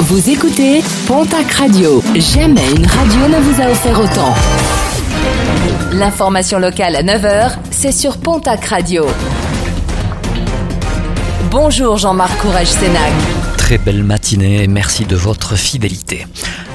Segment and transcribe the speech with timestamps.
[0.00, 2.02] Vous écoutez Pontac Radio.
[2.16, 4.34] Jamais une radio ne vous a offert autant.
[5.92, 9.06] L'information locale à 9h, c'est sur Pontac Radio.
[11.50, 13.12] Bonjour Jean-Marc Courage Sénac.
[13.56, 16.26] Très belle matinée merci de votre fidélité.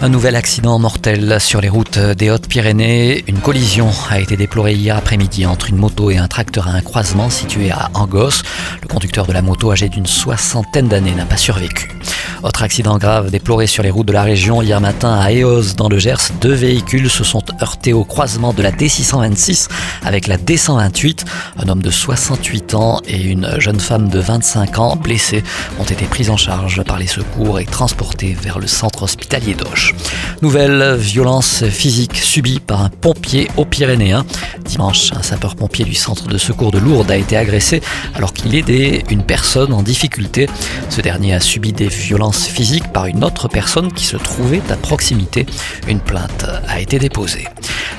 [0.00, 3.24] Un nouvel accident mortel sur les routes des Hautes-Pyrénées.
[3.26, 6.80] Une collision a été déplorée hier après-midi entre une moto et un tracteur à un
[6.82, 8.42] croisement situé à Angos.
[8.80, 11.97] Le conducteur de la moto, âgé d'une soixantaine d'années, n'a pas survécu.
[12.42, 15.88] Autre accident grave déploré sur les routes de la région hier matin à Eos dans
[15.88, 16.30] le Gers.
[16.40, 19.68] Deux véhicules se sont heurtés au croisement de la D626
[20.04, 21.24] avec la D128.
[21.58, 25.42] Un homme de 68 ans et une jeune femme de 25 ans blessés
[25.80, 29.94] ont été pris en charge par les secours et transportés vers le centre hospitalier d'Auch.
[30.40, 34.24] Nouvelle violence physique subie par un pompier aux Pyrénéens.
[34.64, 37.82] Dimanche, un sapeur-pompier du centre de secours de Lourdes a été agressé
[38.14, 40.48] alors qu'il aidait une personne en difficulté.
[40.90, 44.76] Ce dernier a subi des violences physiques par une autre personne qui se trouvait à
[44.76, 45.44] proximité.
[45.88, 47.48] Une plainte a été déposée.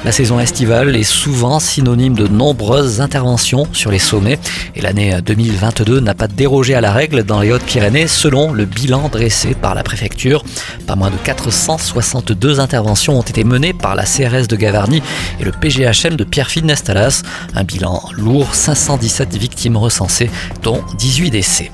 [0.05, 4.39] La saison estivale est souvent synonyme de nombreuses interventions sur les sommets
[4.75, 9.09] et l'année 2022 n'a pas dérogé à la règle dans les Hautes-Pyrénées selon le bilan
[9.09, 10.45] dressé par la préfecture.
[10.87, 15.03] Pas moins de 462 interventions ont été menées par la CRS de Gavarnie
[15.41, 17.23] et le PGHM de Pierrefitte Nestalas.
[17.53, 20.29] Un bilan lourd, 517 victimes recensées,
[20.63, 21.71] dont 18 décès.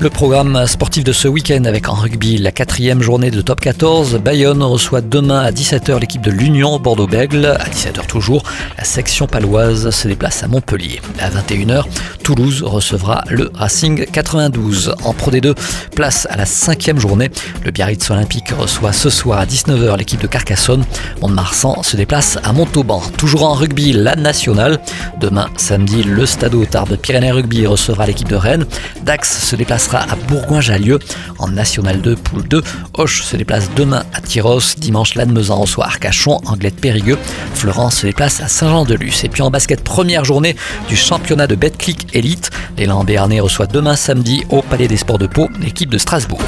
[0.00, 4.18] Le programme sportif de ce week-end avec en rugby la quatrième journée de top 14.
[4.18, 7.46] Bayonne reçoit demain à 17h l'équipe de l'Union Bordeaux-Bègle.
[7.46, 8.42] À 17h toujours,
[8.76, 11.00] la section paloise se déplace à Montpellier.
[11.20, 11.84] À 21h,
[12.22, 14.94] Toulouse recevra le Racing 92.
[15.04, 15.54] En Pro D2,
[15.94, 17.30] place à la cinquième journée.
[17.64, 20.84] Le Biarritz Olympique reçoit ce soir à 19h l'équipe de Carcassonne.
[21.22, 23.00] Mont-de-Marsan se déplace à Montauban.
[23.16, 24.80] Toujours en rugby, la nationale.
[25.20, 28.66] Demain, samedi, le Stade Tarbes Pyrénées Rugby recevra l'équipe de Rennes.
[29.02, 30.98] Dax se déplacera à Bourgoin-Jallieu.
[31.38, 32.62] En National 2, poule 2,
[32.94, 34.60] Hoche se déplace demain à Tyros.
[34.78, 37.18] Dimanche, Lannemezan reçoit Arcachon, Anglette Périgueux.
[37.54, 39.24] Florence se déplace à Saint-Jean-de-Luz.
[39.24, 40.56] Et puis en basket, première journée
[40.88, 42.50] du championnat de Betclic Elite.
[42.76, 46.42] L'élan Béarnais reçoit demain samedi au Palais des Sports de Pau l'équipe de Strasbourg.